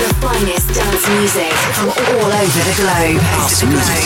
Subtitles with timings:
[0.00, 3.20] the finest dance music from all over the globe.
[3.36, 4.00] House music.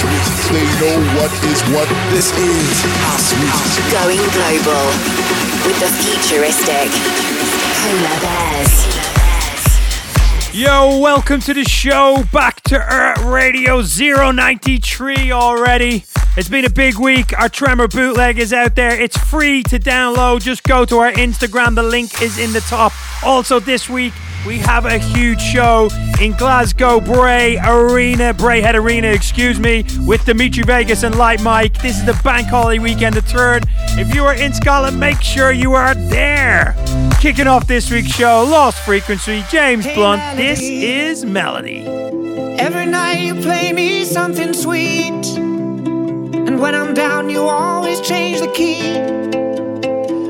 [0.50, 1.88] They know what is what.
[2.10, 3.84] This is house music.
[3.94, 4.86] Going global
[5.62, 6.90] with the futuristic
[7.78, 8.74] Polar Bears.
[10.52, 12.24] Yo, welcome to the show.
[12.32, 16.04] Back to Earth Radio 093 already.
[16.36, 17.38] It's been a big week.
[17.38, 19.00] Our Tremor bootleg is out there.
[19.00, 20.42] It's free to download.
[20.42, 21.76] Just go to our Instagram.
[21.76, 22.92] The link is in the top.
[23.24, 24.12] Also, this week,
[24.46, 25.88] we have a huge show
[26.20, 31.80] in Glasgow Bray Arena, Braehead Arena, excuse me, with Dimitri Vegas and Like Mike.
[31.80, 33.64] This is the bank holiday weekend, the third.
[33.98, 36.74] If you are in Scotland, make sure you are there.
[37.20, 40.36] Kicking off this week's show, Lost Frequency, James Blunt.
[40.36, 41.86] This is Melody.
[42.58, 45.26] Every night you play me something sweet.
[45.26, 48.98] And when I'm down, you always change the key.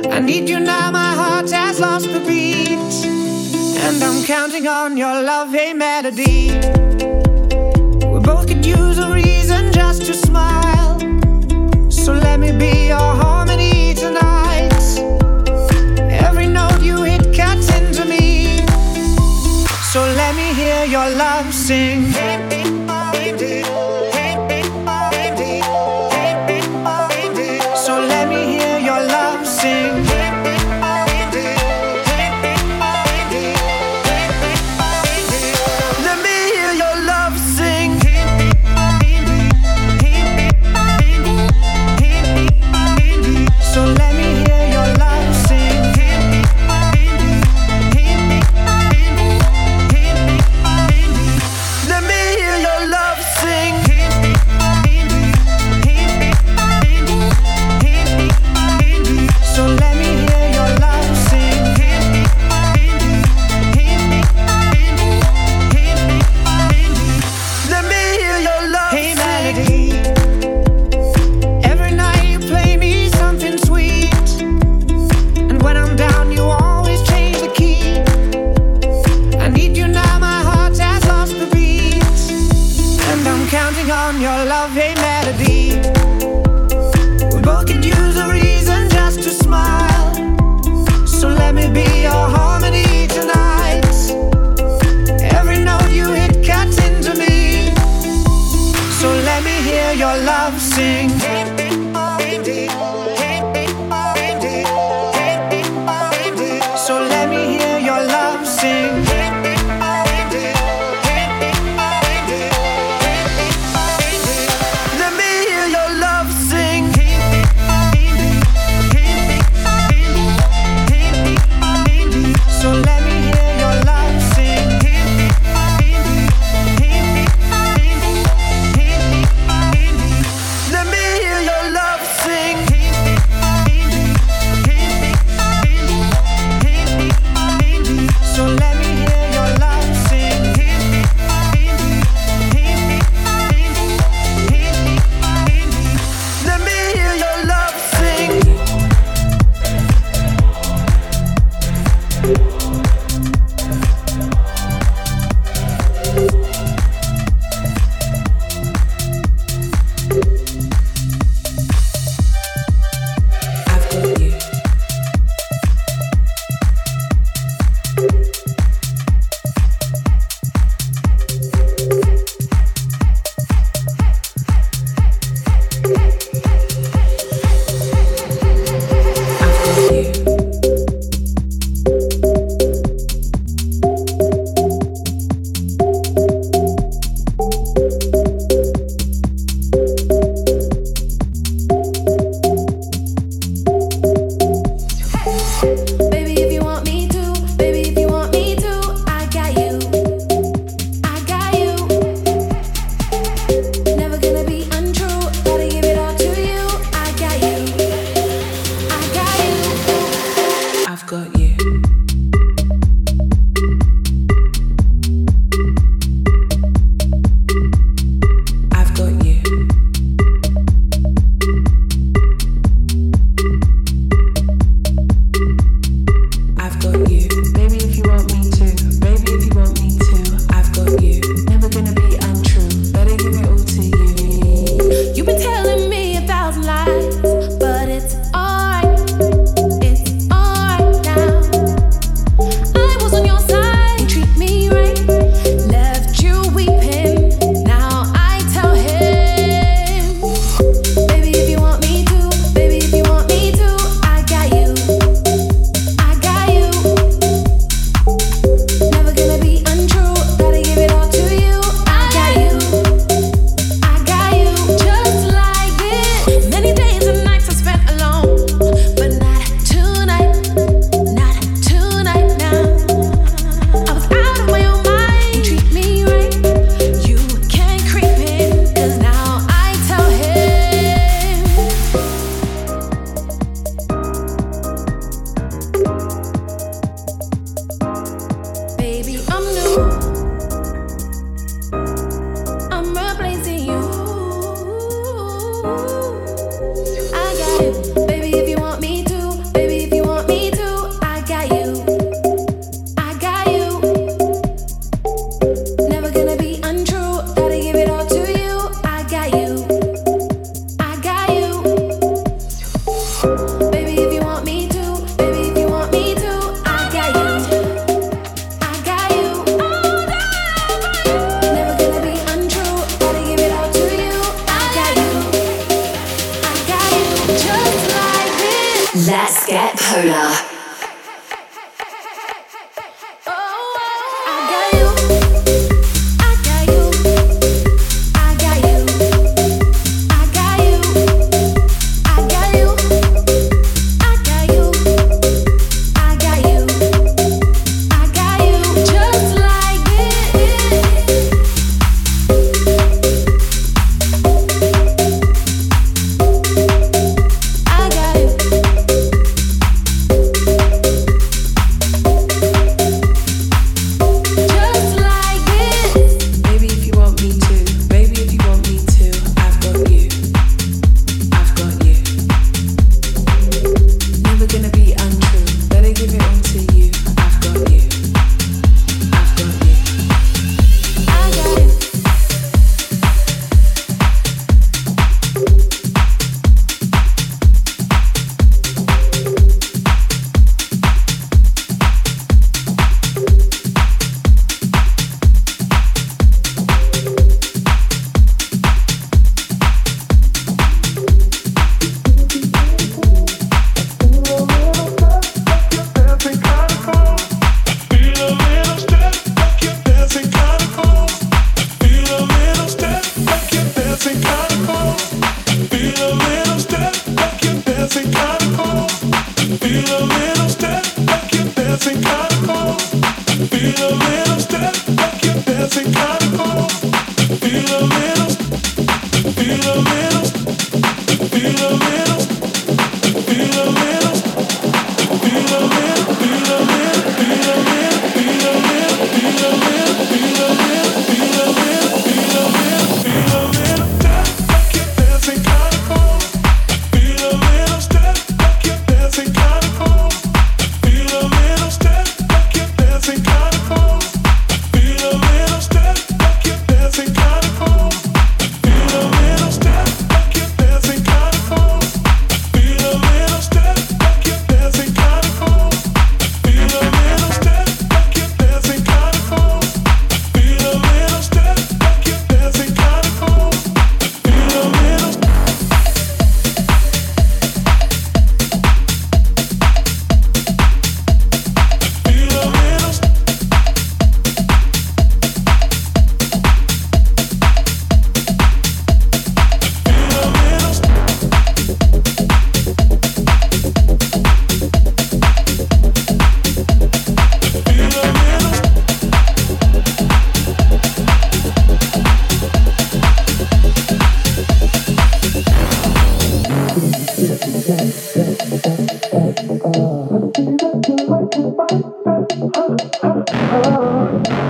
[0.08, 3.33] I need you now, my heart has lost the beat.
[3.77, 6.50] And I'm counting on your love, hey melody.
[8.12, 10.98] We both could use a reason just to smile.
[11.91, 14.72] So let me be your harmony tonight.
[16.27, 18.58] Every note you hit cuts into me.
[19.92, 22.14] So let me hear your love sing.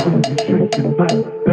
[0.05, 1.44] Bye.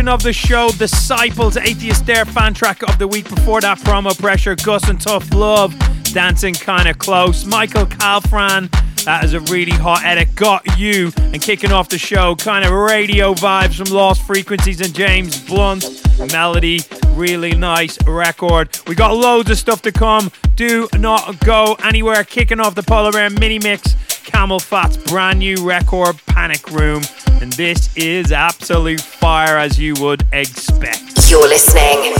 [0.00, 3.28] Of the show, Disciples, Atheist Dare fan track of the week.
[3.28, 5.72] Before that, Promo Pressure, Guz and Tough Love,
[6.12, 8.70] Dancing Kinda Close, Michael Calfran,
[9.04, 12.72] that is a really hot edit, Got You, and kicking off the show, kind of
[12.72, 15.84] radio vibes from Lost Frequencies and James Blunt,
[16.32, 16.80] Melody,
[17.10, 18.76] really nice record.
[18.88, 23.12] We got loads of stuff to come, do not go anywhere, kicking off the Polar
[23.12, 23.94] Bear mini mix,
[24.30, 27.02] CamelPhat's brand new record, Panic Room
[27.40, 31.30] and this is absolute fire as you would expect.
[31.30, 32.12] You're listening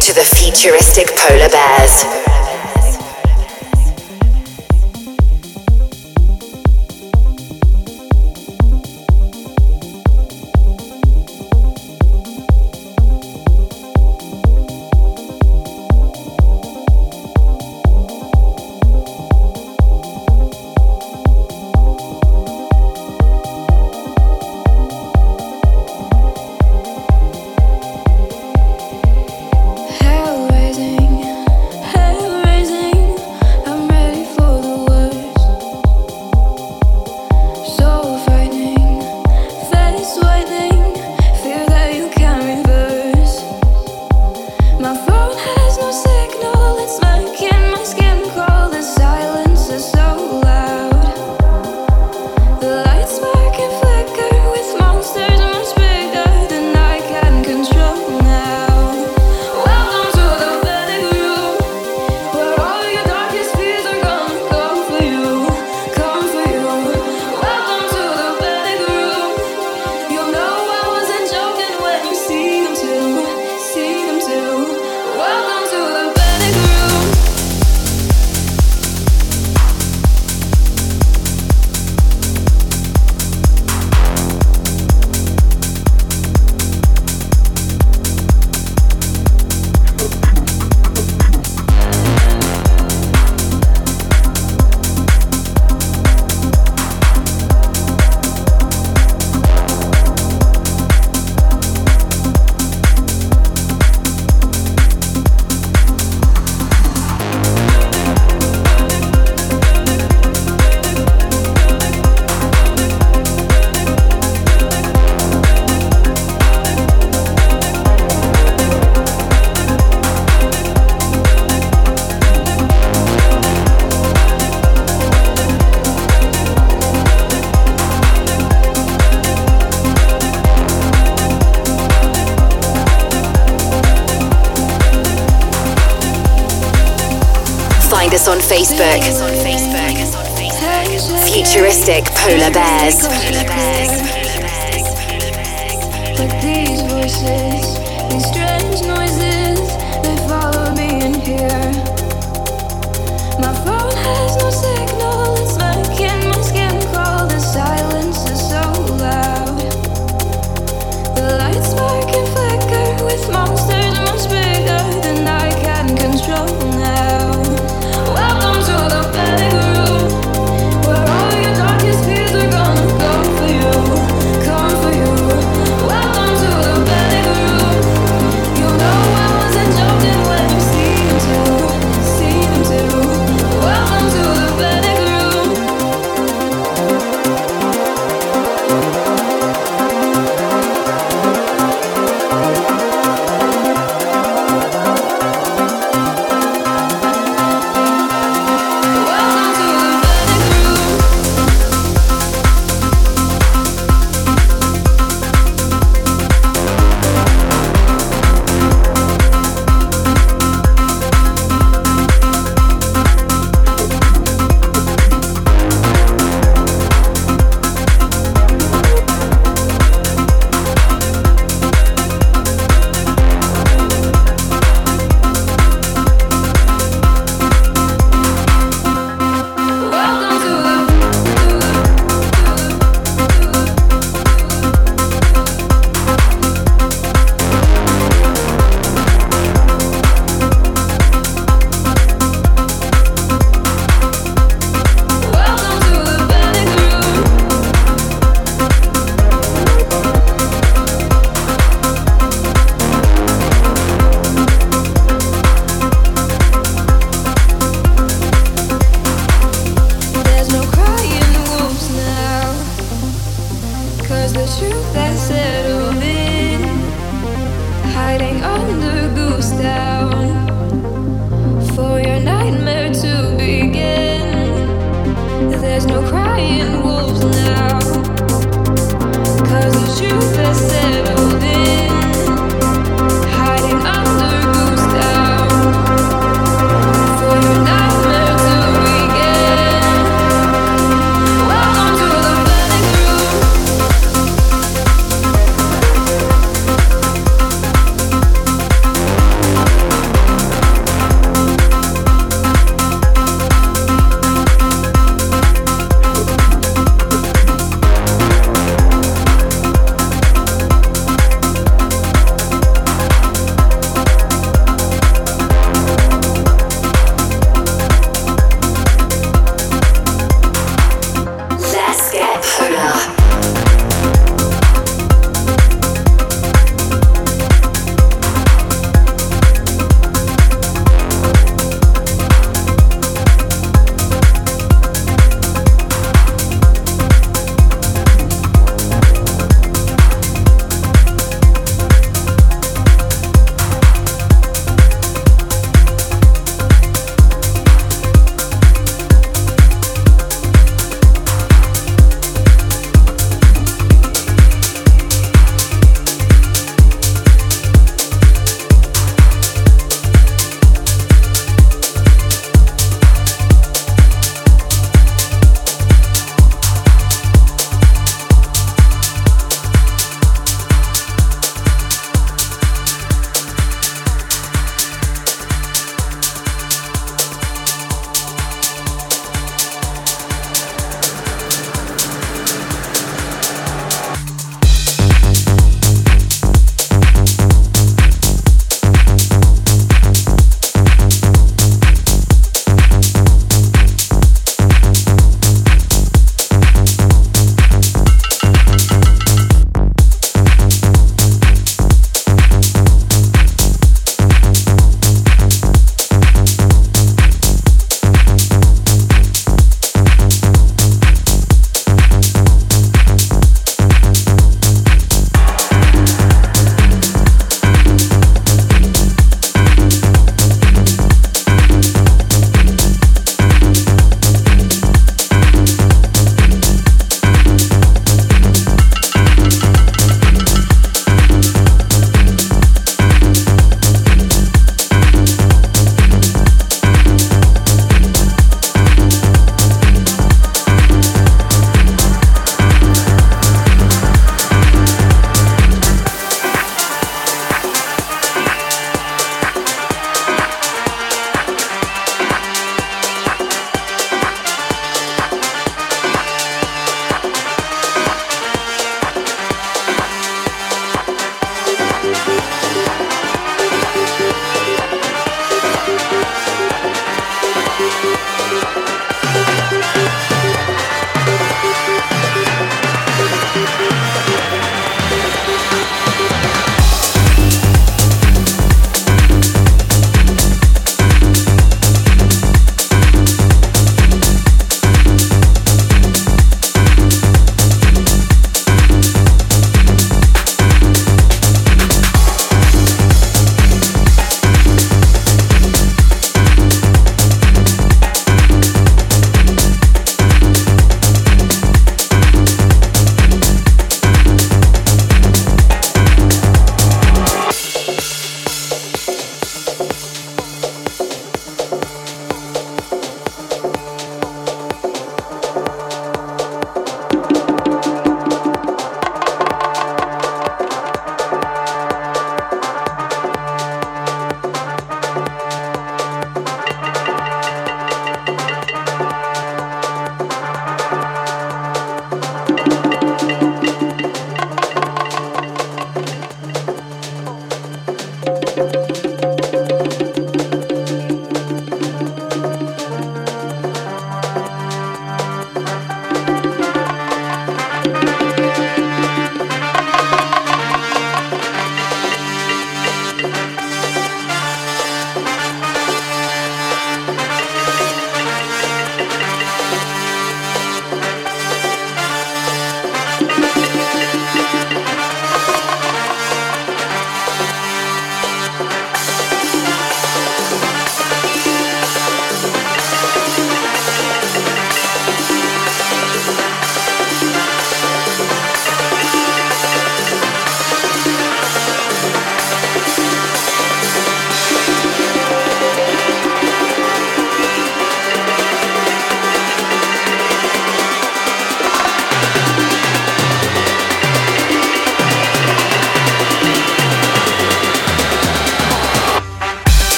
[0.00, 2.57] to the futuristic Polar Bears.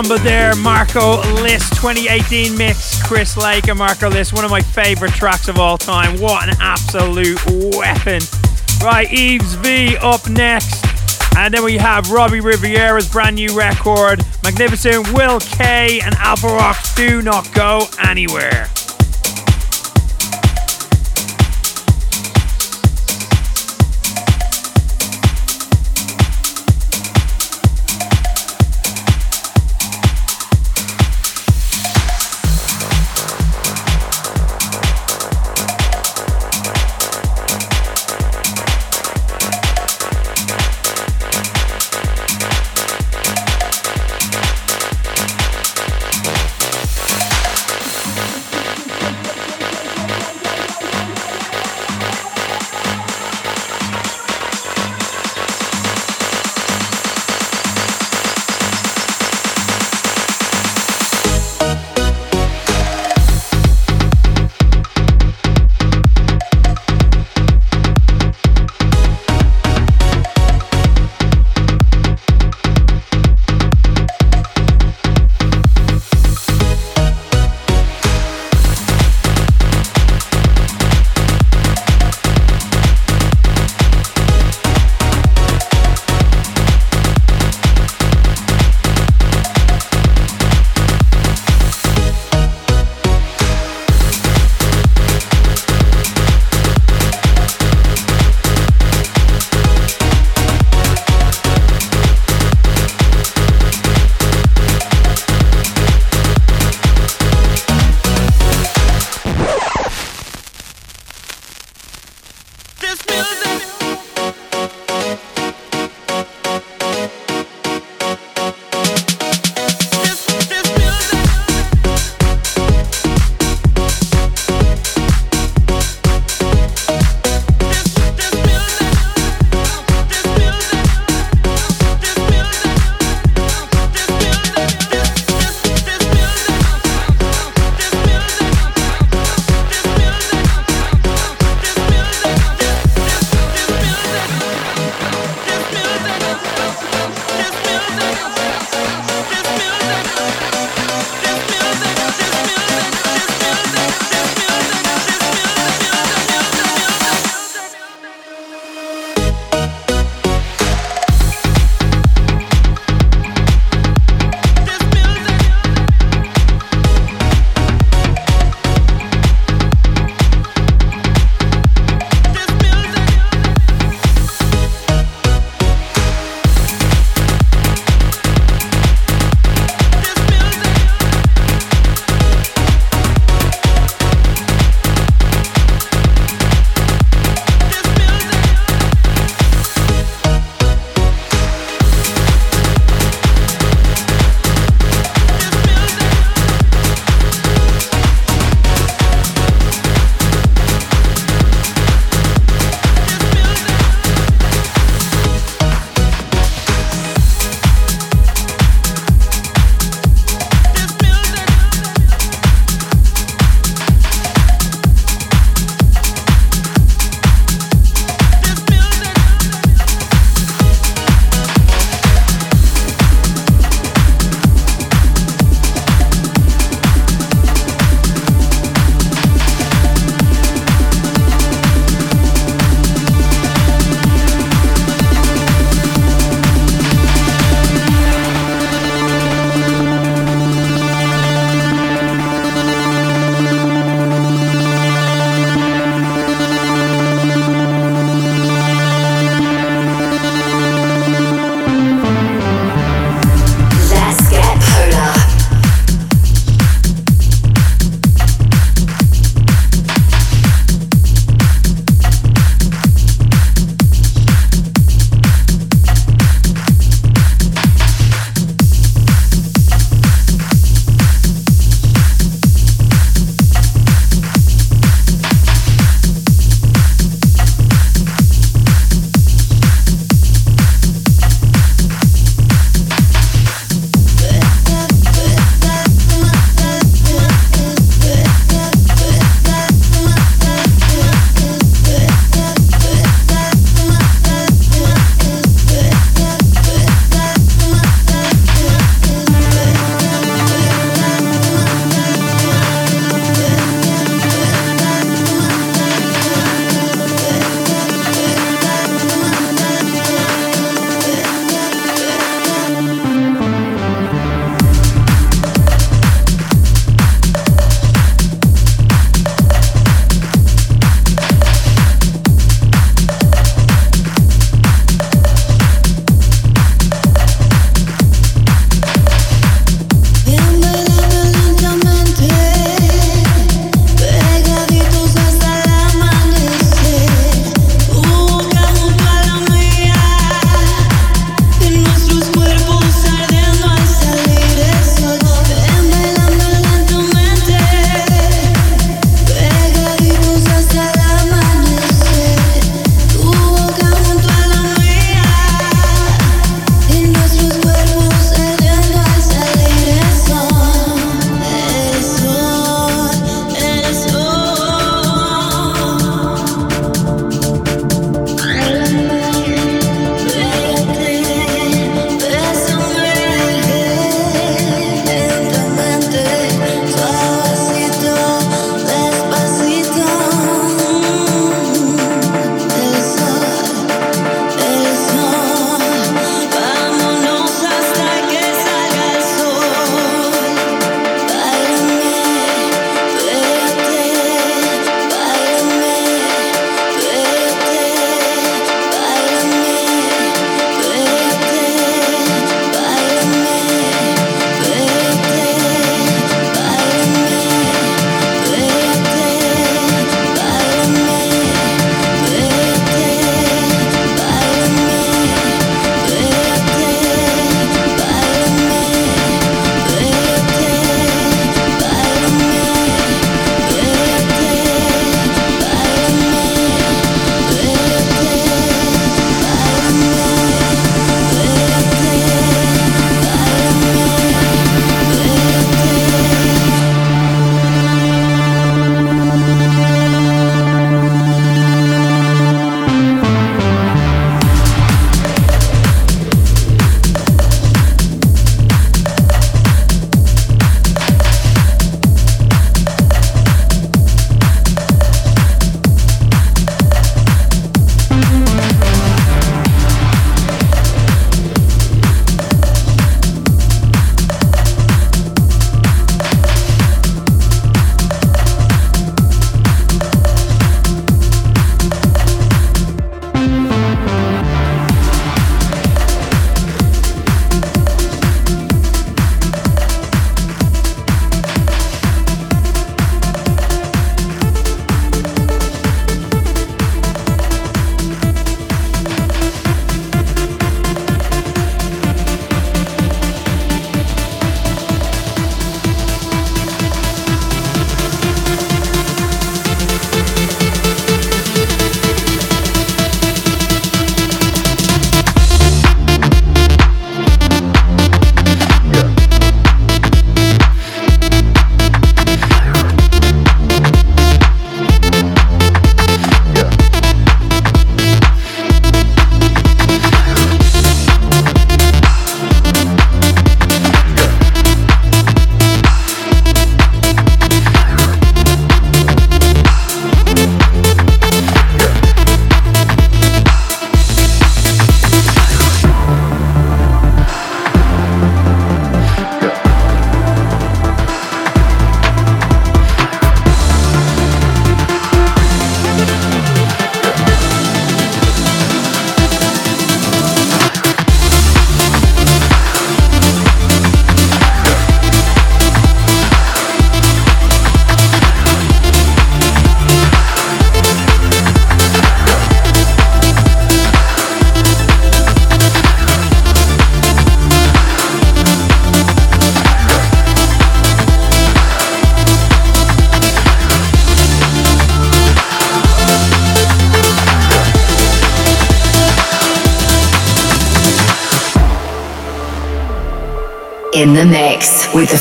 [0.00, 5.12] Tromba there, Marco Lys 2018 mix, Chris Lake and Marco Lys, one of my favorite
[5.12, 6.18] tracks of all time.
[6.18, 7.38] What an absolute
[7.76, 8.22] weapon.
[8.82, 10.86] Right, Eves V up next.
[11.36, 16.94] And then we have Robbie Rivera's brand new record, Magnificence Will K and Alpha Rocks
[16.94, 18.68] Do Not Go Anywhere.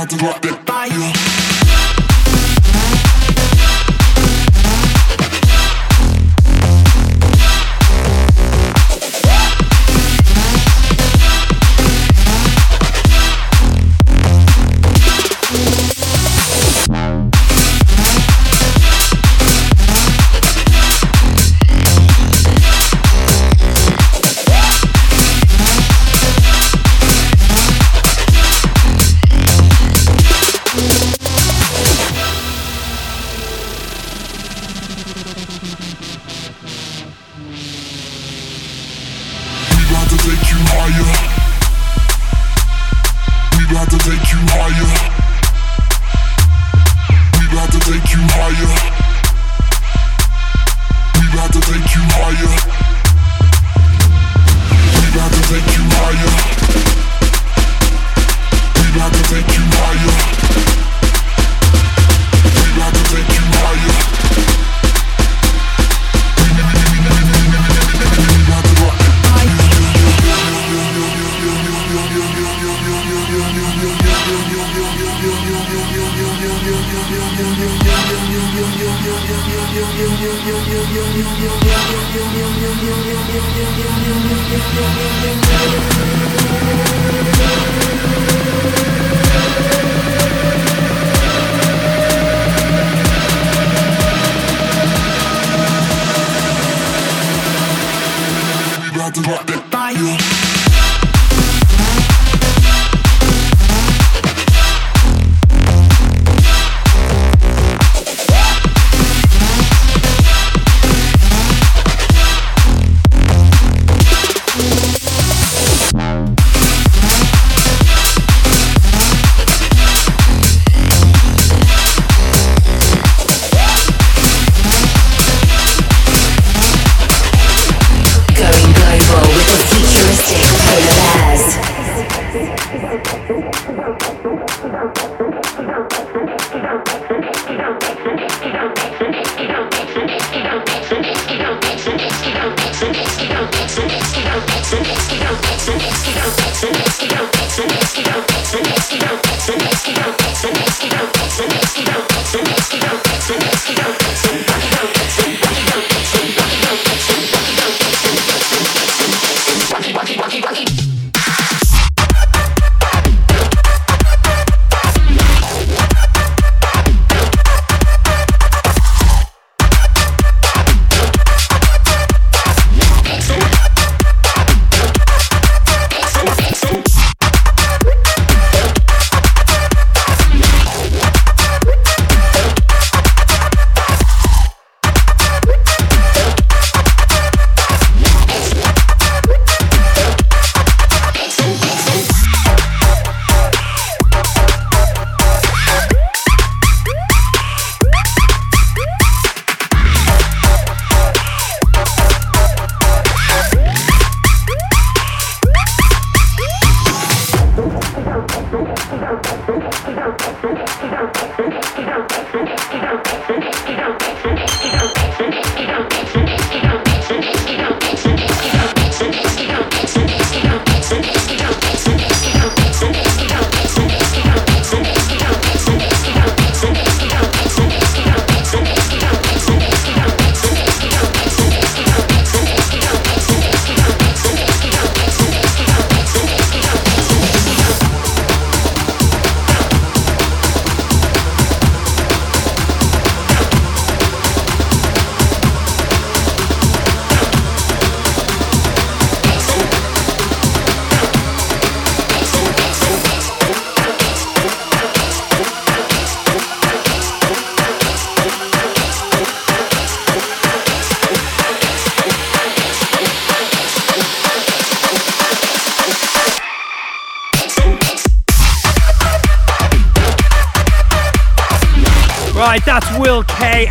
[0.00, 1.39] We about to rock that fire.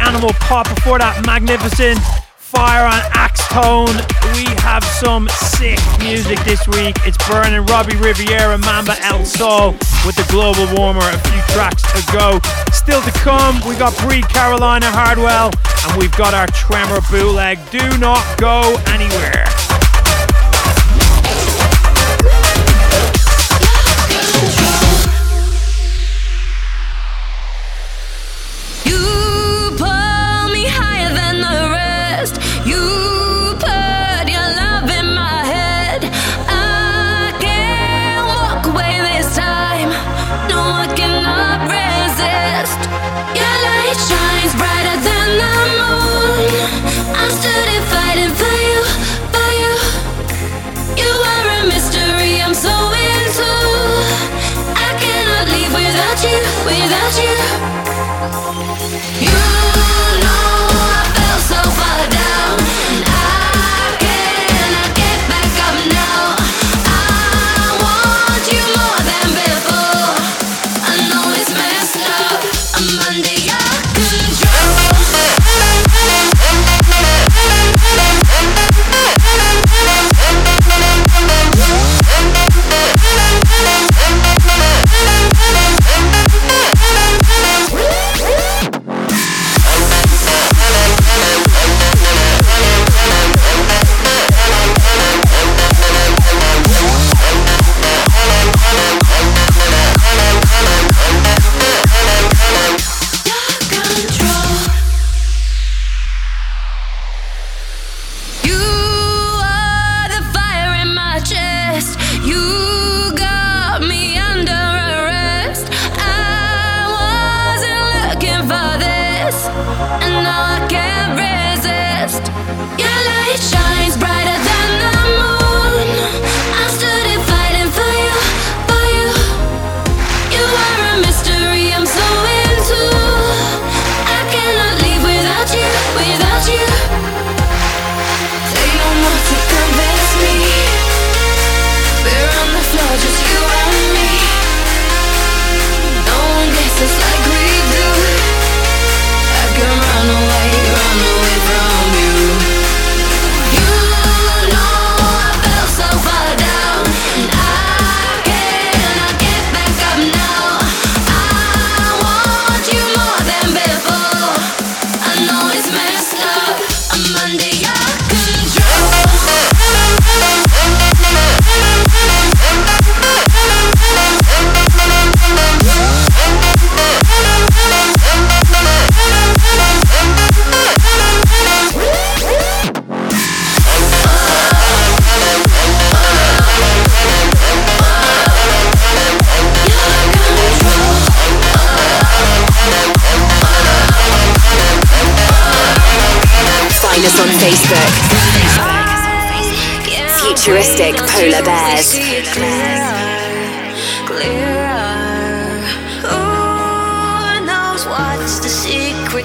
[0.10, 0.68] Animal Pop.
[0.74, 2.01] Before that, Magnificence
[2.36, 3.93] Fire and Axtone.
[4.34, 6.97] We have some sick music this week.
[7.05, 9.74] It's Burning Robbie Rivera, Mamba El Sol
[10.10, 12.41] with the Global Warmer a few tracks to go.
[12.74, 17.60] Still to come, we got Breathe Carolina Hardwell and we've got our Tremor bootleg.
[17.70, 19.59] Do not go anywhere.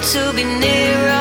[0.01, 1.14] to be near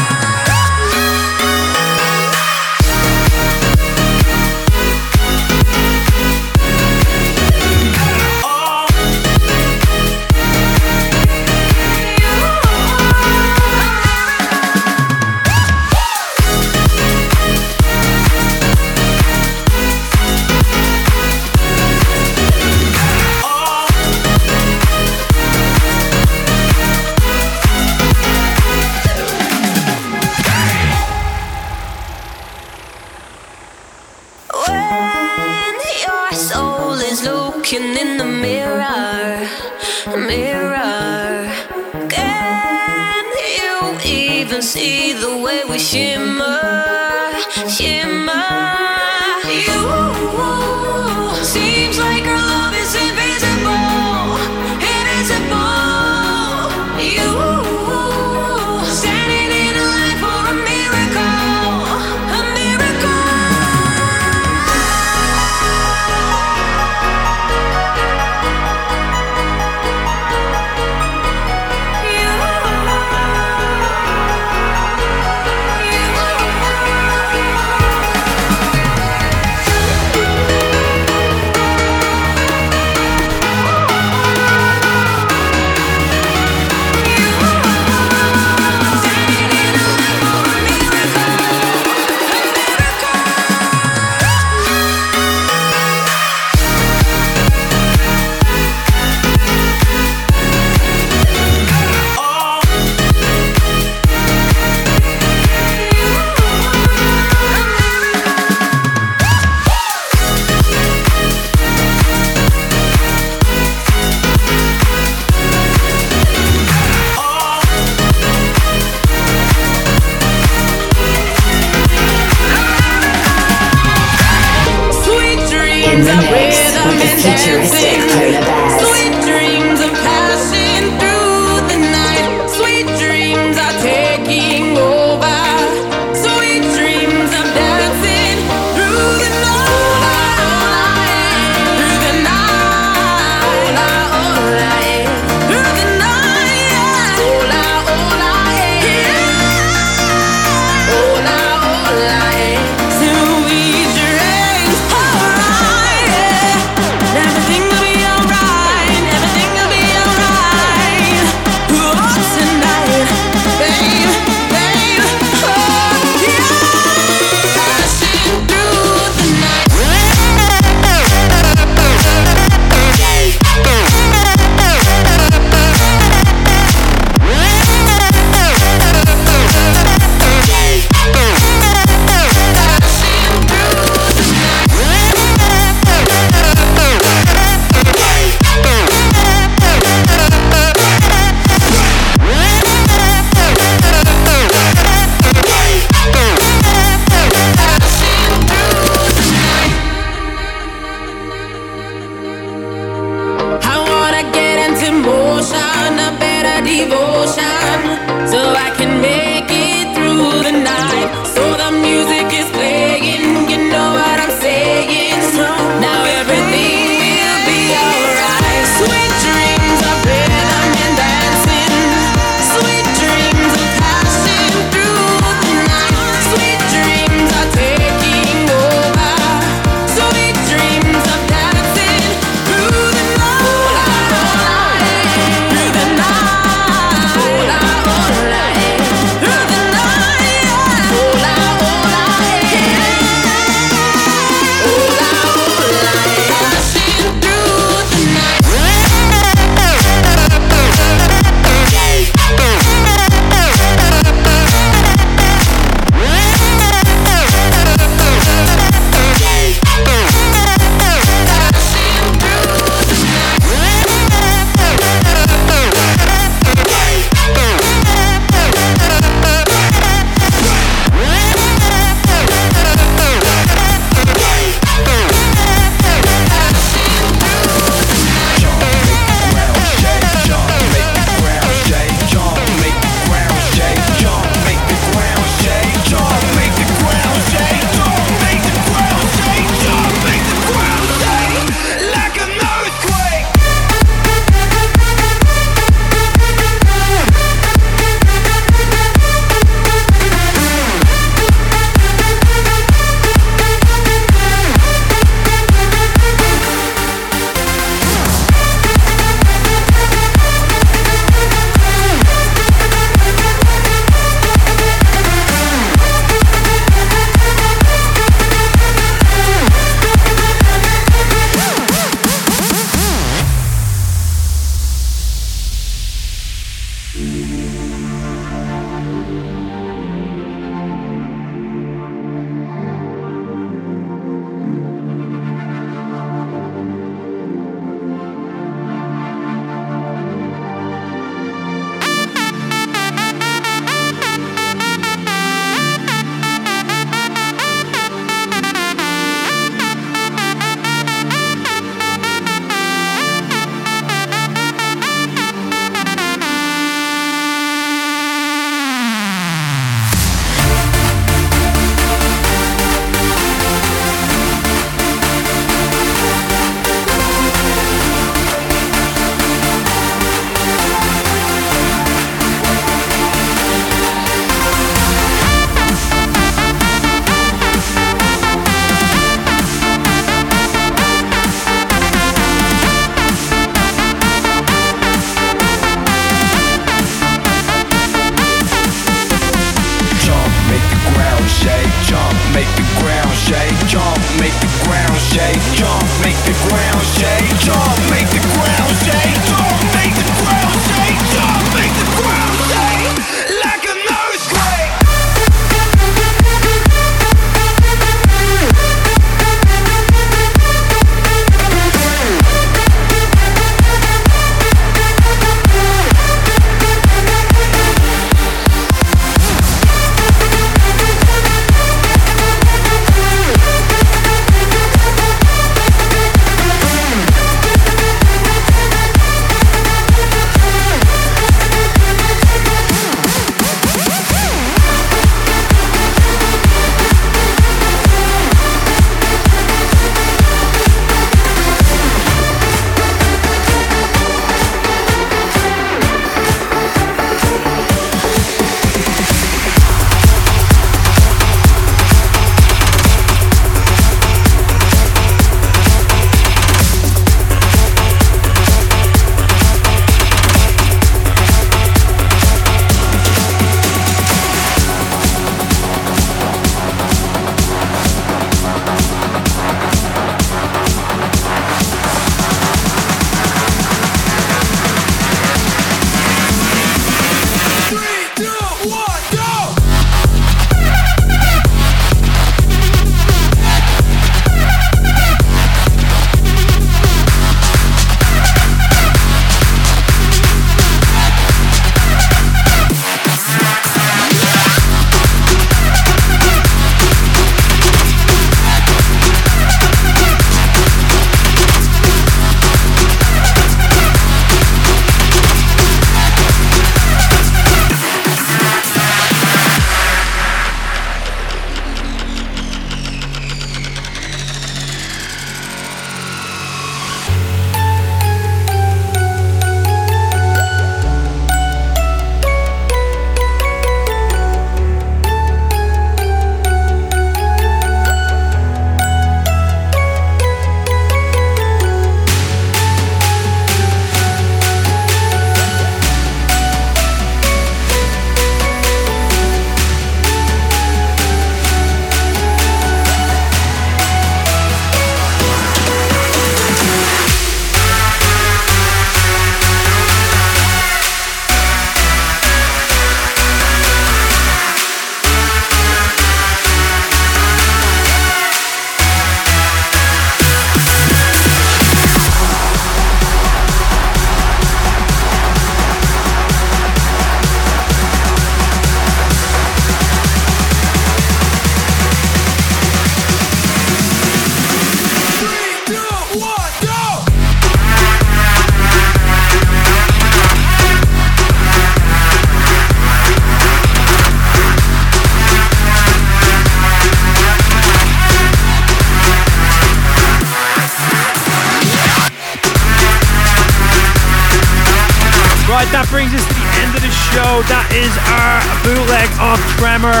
[597.52, 600.00] That is our bootleg of Tremor.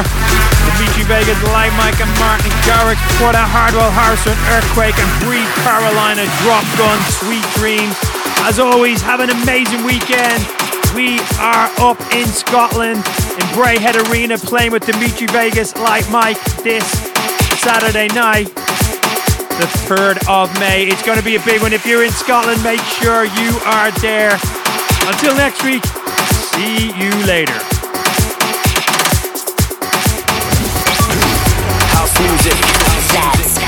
[0.74, 2.98] Dimitri Vegas, Like Mike and Martin Garrix.
[3.14, 7.94] Before that, Hardwell Harrison, Earthquake and Breathe Carolina, Drop Gun, Sweet Dreams.
[8.48, 10.40] As always, have an amazing weekend.
[10.96, 16.86] We are up in Scotland in Braehead Arena playing with Dimitri Vegas, Like Mike this
[17.60, 18.48] Saturday night
[19.54, 20.86] the 3rd of May.
[20.86, 21.72] It's going to be a big one.
[21.72, 24.34] If you're in Scotland, make sure you are there.
[25.06, 25.82] Until next week,
[26.54, 27.58] see you later.
[31.90, 32.58] House music
[32.94, 33.58] Let's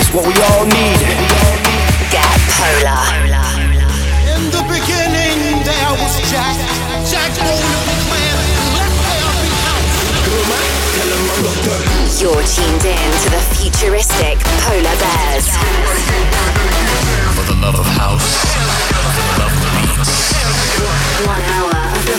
[0.00, 1.00] is what we all need.
[2.12, 3.04] get polar.
[4.34, 6.56] In the beginning, there was Jack.
[7.08, 8.36] Jack owned the plan.
[8.76, 9.96] Let there be house.
[12.20, 15.48] You're tuned in to the futuristic Polar Bears.
[17.36, 18.28] For the love of house,
[19.00, 21.57] for the love of beats.